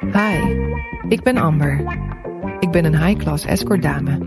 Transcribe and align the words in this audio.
Hi, 0.00 0.38
ik 1.08 1.22
ben 1.22 1.36
Amber. 1.36 1.80
Ik 2.60 2.70
ben 2.70 2.84
een 2.84 3.04
high-class 3.04 3.44
escort 3.44 3.82
dame. 3.82 4.18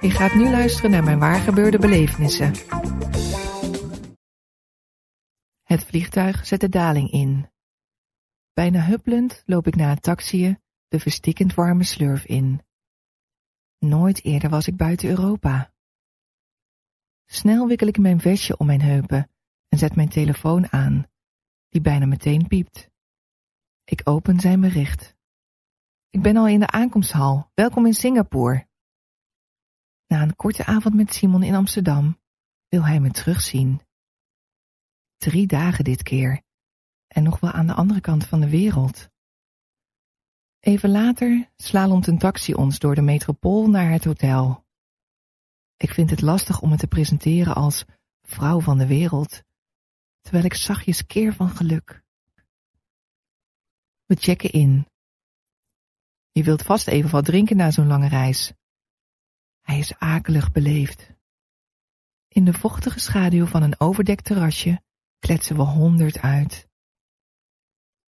Je 0.00 0.10
gaat 0.10 0.34
nu 0.34 0.50
luisteren 0.50 0.90
naar 0.90 1.04
mijn 1.04 1.18
waargebeurde 1.18 1.78
belevenissen. 1.78 2.52
Het 5.62 5.84
vliegtuig 5.84 6.46
zet 6.46 6.60
de 6.60 6.68
daling 6.68 7.10
in. 7.10 7.50
Bijna 8.52 8.80
huppelend 8.80 9.42
loop 9.46 9.66
ik 9.66 9.76
na 9.76 9.88
het 9.88 10.02
taxiën 10.02 10.58
de 10.88 11.00
verstikkend 11.00 11.54
warme 11.54 11.84
slurf 11.84 12.24
in. 12.24 12.60
Nooit 13.78 14.24
eerder 14.24 14.50
was 14.50 14.66
ik 14.66 14.76
buiten 14.76 15.08
Europa. 15.08 15.72
Snel 17.26 17.66
wikkel 17.66 17.86
ik 17.86 17.98
mijn 17.98 18.20
vestje 18.20 18.56
om 18.58 18.66
mijn 18.66 18.82
heupen 18.82 19.30
en 19.68 19.78
zet 19.78 19.96
mijn 19.96 20.08
telefoon 20.08 20.72
aan, 20.72 21.06
die 21.68 21.80
bijna 21.80 22.06
meteen 22.06 22.46
piept. 22.46 22.94
Ik 23.88 24.00
open 24.04 24.40
zijn 24.40 24.60
bericht. 24.60 25.16
Ik 26.10 26.22
ben 26.22 26.36
al 26.36 26.48
in 26.48 26.60
de 26.60 26.66
aankomsthal. 26.66 27.50
Welkom 27.54 27.86
in 27.86 27.94
Singapore. 27.94 28.68
Na 30.06 30.22
een 30.22 30.36
korte 30.36 30.64
avond 30.64 30.94
met 30.94 31.14
Simon 31.14 31.42
in 31.42 31.54
Amsterdam 31.54 32.20
wil 32.68 32.84
hij 32.84 33.00
me 33.00 33.10
terugzien. 33.10 33.80
Drie 35.16 35.46
dagen 35.46 35.84
dit 35.84 36.02
keer. 36.02 36.42
En 37.06 37.22
nog 37.22 37.40
wel 37.40 37.50
aan 37.50 37.66
de 37.66 37.74
andere 37.74 38.00
kant 38.00 38.26
van 38.26 38.40
de 38.40 38.48
wereld. 38.48 39.08
Even 40.60 40.90
later 40.90 41.50
slalomt 41.56 42.06
een 42.06 42.18
taxi 42.18 42.54
ons 42.54 42.78
door 42.78 42.94
de 42.94 43.02
metropool 43.02 43.68
naar 43.68 43.90
het 43.90 44.04
hotel. 44.04 44.64
Ik 45.76 45.90
vind 45.90 46.10
het 46.10 46.20
lastig 46.20 46.60
om 46.60 46.68
me 46.68 46.76
te 46.76 46.86
presenteren 46.86 47.54
als 47.54 47.84
vrouw 48.22 48.60
van 48.60 48.78
de 48.78 48.86
wereld, 48.86 49.42
terwijl 50.20 50.44
ik 50.44 50.54
zachtjes 50.54 51.06
keer 51.06 51.34
van 51.34 51.48
geluk. 51.48 52.04
We 54.06 54.16
checken 54.16 54.50
in. 54.50 54.86
Je 56.30 56.42
wilt 56.42 56.62
vast 56.62 56.86
even 56.86 57.10
wat 57.10 57.24
drinken 57.24 57.56
na 57.56 57.70
zo'n 57.70 57.86
lange 57.86 58.08
reis. 58.08 58.52
Hij 59.60 59.78
is 59.78 59.98
akelig 59.98 60.52
beleefd. 60.52 61.10
In 62.28 62.44
de 62.44 62.52
vochtige 62.52 63.00
schaduw 63.00 63.46
van 63.46 63.62
een 63.62 63.80
overdekt 63.80 64.24
terrasje 64.24 64.82
kletsen 65.18 65.56
we 65.56 65.62
honderd 65.62 66.18
uit. 66.18 66.68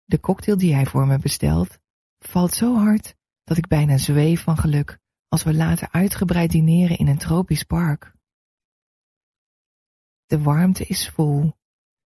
De 0.04 0.20
cocktail 0.20 0.58
die 0.58 0.74
hij 0.74 0.86
voor 0.86 1.08
me 1.08 1.20
bestelt 1.20 1.80
valt 2.20 2.54
zo 2.54 2.76
hard 2.76 3.16
dat 3.44 3.58
ik 3.58 3.68
bijna 3.68 3.98
zweef 3.98 4.44
van 4.44 4.58
geluk 4.58 5.00
als 5.28 5.44
we 5.44 5.54
later 5.54 5.92
uitgebreid 5.92 6.52
dineren 6.52 6.98
in 6.98 7.08
een 7.08 7.18
tropisch 7.18 7.64
park. 7.64 8.14
De 10.26 10.42
warmte 10.42 10.86
is 10.86 11.10
vol, 11.10 11.54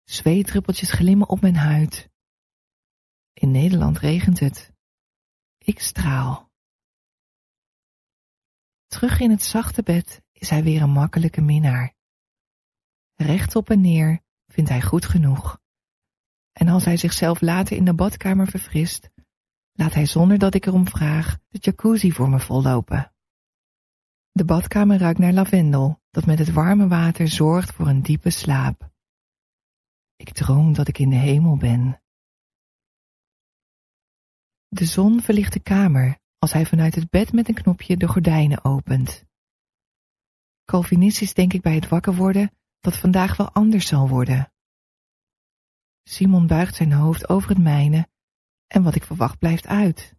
zweetdruppeltjes 0.04 0.90
glimmen 0.90 1.28
op 1.28 1.40
mijn 1.40 1.56
huid. 1.56 2.09
In 3.40 3.50
Nederland 3.50 3.98
regent 3.98 4.40
het. 4.40 4.72
Ik 5.58 5.80
straal. 5.80 6.50
Terug 8.86 9.20
in 9.20 9.30
het 9.30 9.42
zachte 9.42 9.82
bed 9.82 10.22
is 10.32 10.50
hij 10.50 10.62
weer 10.62 10.82
een 10.82 10.90
makkelijke 10.90 11.40
minnaar. 11.40 11.94
Rechtop 13.14 13.70
en 13.70 13.80
neer 13.80 14.20
vindt 14.46 14.70
hij 14.70 14.82
goed 14.82 15.06
genoeg. 15.06 15.60
En 16.52 16.68
als 16.68 16.84
hij 16.84 16.96
zichzelf 16.96 17.40
later 17.40 17.76
in 17.76 17.84
de 17.84 17.94
badkamer 17.94 18.46
verfrist, 18.46 19.10
laat 19.72 19.94
hij 19.94 20.06
zonder 20.06 20.38
dat 20.38 20.54
ik 20.54 20.66
erom 20.66 20.88
vraag 20.88 21.38
de 21.48 21.58
jacuzzi 21.60 22.12
voor 22.12 22.28
me 22.28 22.40
vollopen. 22.40 23.12
De 24.32 24.44
badkamer 24.44 24.98
ruikt 24.98 25.18
naar 25.18 25.32
lavendel, 25.32 26.00
dat 26.10 26.26
met 26.26 26.38
het 26.38 26.52
warme 26.52 26.88
water 26.88 27.28
zorgt 27.28 27.72
voor 27.72 27.88
een 27.88 28.02
diepe 28.02 28.30
slaap. 28.30 28.90
Ik 30.16 30.32
droom 30.32 30.72
dat 30.72 30.88
ik 30.88 30.98
in 30.98 31.10
de 31.10 31.16
hemel 31.16 31.56
ben. 31.56 32.00
De 34.80 34.86
zon 34.86 35.20
verlicht 35.20 35.52
de 35.52 35.60
kamer 35.60 36.18
als 36.38 36.52
hij 36.52 36.66
vanuit 36.66 36.94
het 36.94 37.10
bed 37.10 37.32
met 37.32 37.48
een 37.48 37.54
knopje 37.54 37.96
de 37.96 38.08
gordijnen 38.08 38.64
opent. 38.64 39.24
Calvinistisch 40.64 41.34
denk 41.34 41.52
ik 41.52 41.62
bij 41.62 41.74
het 41.74 41.88
wakker 41.88 42.14
worden 42.14 42.50
dat 42.78 42.96
vandaag 42.96 43.36
wel 43.36 43.50
anders 43.50 43.86
zal 43.86 44.08
worden. 44.08 44.52
Simon 46.02 46.46
buigt 46.46 46.74
zijn 46.74 46.92
hoofd 46.92 47.28
over 47.28 47.48
het 47.48 47.58
mijne 47.58 48.08
en 48.66 48.82
wat 48.82 48.94
ik 48.94 49.04
verwacht 49.04 49.38
blijft 49.38 49.66
uit. 49.66 50.14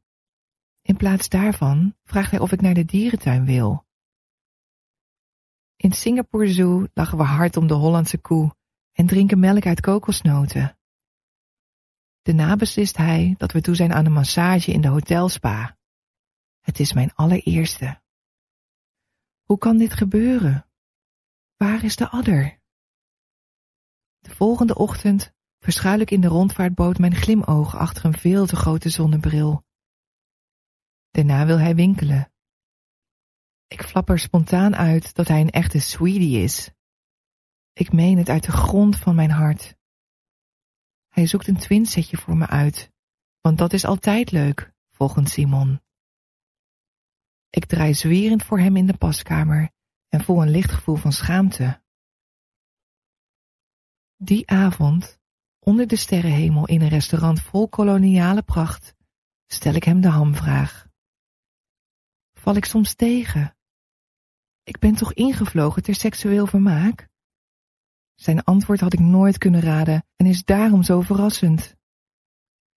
In 0.81 0.97
plaats 0.97 1.29
daarvan 1.29 1.95
vraagt 2.03 2.31
hij 2.31 2.39
of 2.39 2.51
ik 2.51 2.61
naar 2.61 2.73
de 2.73 2.85
dierentuin 2.85 3.45
wil. 3.45 3.85
In 5.75 5.91
Singapore 5.91 6.47
Zoo 6.47 6.87
lachen 6.93 7.17
we 7.17 7.23
hard 7.23 7.57
om 7.57 7.67
de 7.67 7.73
Hollandse 7.73 8.17
koe 8.17 8.55
en 8.91 9.05
drinken 9.05 9.39
melk 9.39 9.65
uit 9.65 9.81
kokosnoten. 9.81 10.75
Daarna 12.21 12.55
beslist 12.55 12.97
hij 12.97 13.35
dat 13.37 13.51
we 13.51 13.61
toe 13.61 13.75
zijn 13.75 13.93
aan 13.93 14.05
een 14.05 14.11
massage 14.11 14.71
in 14.71 14.81
de 14.81 14.87
hotelspa. 14.87 15.77
Het 16.59 16.79
is 16.79 16.93
mijn 16.93 17.13
allereerste. 17.13 18.01
Hoe 19.43 19.57
kan 19.57 19.77
dit 19.77 19.93
gebeuren? 19.93 20.65
Waar 21.57 21.83
is 21.83 21.95
de 21.95 22.09
adder? 22.09 22.59
De 24.19 24.35
volgende 24.35 24.75
ochtend 24.75 25.33
verschuil 25.59 25.99
ik 25.99 26.11
in 26.11 26.21
de 26.21 26.27
rondvaartboot 26.27 26.97
mijn 26.97 27.15
glimoog 27.15 27.75
achter 27.75 28.05
een 28.05 28.17
veel 28.17 28.45
te 28.45 28.55
grote 28.55 28.89
zonnebril. 28.89 29.65
Daarna 31.11 31.45
wil 31.45 31.59
hij 31.59 31.75
winkelen. 31.75 32.33
Ik 33.67 33.83
flapper 33.83 34.19
spontaan 34.19 34.75
uit 34.75 35.13
dat 35.13 35.27
hij 35.27 35.41
een 35.41 35.49
echte 35.49 35.79
sweetie 35.79 36.43
is. 36.43 36.71
Ik 37.73 37.91
meen 37.93 38.17
het 38.17 38.29
uit 38.29 38.43
de 38.43 38.51
grond 38.51 38.97
van 38.97 39.15
mijn 39.15 39.31
hart. 39.31 39.75
Hij 41.11 41.27
zoekt 41.27 41.47
een 41.47 41.57
twinsetje 41.57 42.17
voor 42.17 42.37
me 42.37 42.47
uit, 42.47 42.91
want 43.41 43.57
dat 43.57 43.73
is 43.73 43.85
altijd 43.85 44.31
leuk, 44.31 44.73
volgens 44.91 45.31
Simon. 45.33 45.81
Ik 47.49 47.65
draai 47.65 47.93
zwierend 47.93 48.43
voor 48.43 48.59
hem 48.59 48.75
in 48.75 48.85
de 48.85 48.97
paskamer 48.97 49.71
en 50.07 50.23
voel 50.23 50.41
een 50.41 50.49
licht 50.49 50.71
gevoel 50.71 50.95
van 50.95 51.11
schaamte. 51.11 51.83
Die 54.15 54.49
avond, 54.49 55.19
onder 55.59 55.87
de 55.87 55.95
sterrenhemel 55.95 56.67
in 56.67 56.81
een 56.81 56.89
restaurant 56.89 57.41
vol 57.41 57.69
koloniale 57.69 58.41
pracht, 58.41 58.95
stel 59.47 59.73
ik 59.73 59.83
hem 59.83 60.01
de 60.01 60.09
hamvraag. 60.09 60.87
Val 62.33 62.55
ik 62.55 62.65
soms 62.65 62.93
tegen? 62.93 63.55
Ik 64.63 64.79
ben 64.79 64.95
toch 64.95 65.13
ingevlogen 65.13 65.83
ter 65.83 65.95
seksueel 65.95 66.47
vermaak? 66.47 67.10
Zijn 68.21 68.43
antwoord 68.43 68.79
had 68.79 68.93
ik 68.93 68.99
nooit 68.99 69.37
kunnen 69.37 69.61
raden 69.61 70.05
en 70.15 70.25
is 70.25 70.43
daarom 70.43 70.83
zo 70.83 71.01
verrassend. 71.01 71.75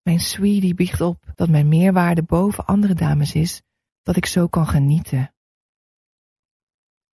Mijn 0.02 0.20
sweetie 0.20 0.74
biecht 0.74 1.02
op 1.02 1.32
dat 1.36 1.50
mijn 1.50 1.68
meerwaarde 1.68 2.24
boven 2.24 2.66
andere 2.66 2.94
dames 2.94 3.34
is, 3.34 3.62
dat 4.02 4.16
ik 4.16 4.26
zo 4.26 4.48
kan 4.48 4.68
genieten. 4.68 5.36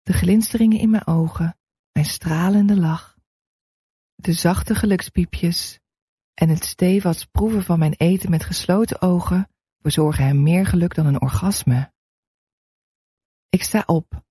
De 0.03 0.13
glinsteringen 0.13 0.79
in 0.79 0.91
mijn 0.91 1.07
ogen, 1.07 1.59
mijn 1.93 2.07
stralende 2.07 2.77
lach, 2.77 3.19
de 4.15 4.33
zachte 4.33 4.75
gelukspiepjes 4.75 5.81
en 6.35 6.49
het 6.49 6.65
stevast 6.65 7.31
proeven 7.31 7.63
van 7.63 7.79
mijn 7.79 7.95
eten 7.97 8.31
met 8.31 8.45
gesloten 8.45 9.01
ogen 9.01 9.49
bezorgen 9.79 10.25
hem 10.25 10.43
meer 10.43 10.67
geluk 10.67 10.95
dan 10.95 11.07
een 11.07 11.21
orgasme. 11.21 11.93
Ik 13.49 13.63
sta 13.63 13.83
op, 13.87 14.25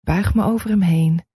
buig 0.00 0.34
me 0.34 0.44
over 0.44 0.70
hem 0.70 0.82
heen 0.82 1.26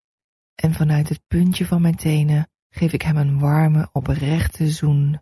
en 0.63 0.73
vanuit 0.73 1.09
het 1.09 1.21
puntje 1.29 1.67
van 1.67 1.83
mijn 1.83 1.97
tenen 1.97 2.51
geef 2.71 2.93
ik 2.93 3.03
hem 3.03 3.17
een 3.17 3.39
warme, 3.39 3.89
oprechte 3.93 4.71
zoen. 4.71 5.21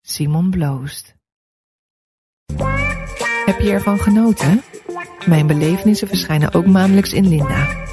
Simon 0.00 0.50
bloost. 0.50 1.14
Heb 3.44 3.60
je 3.60 3.70
ervan 3.70 3.98
genoten? 3.98 4.62
Mijn 5.26 5.46
belevenissen 5.46 6.08
verschijnen 6.08 6.54
ook 6.54 6.66
maandelijks 6.66 7.12
in 7.12 7.28
Linda. 7.28 7.84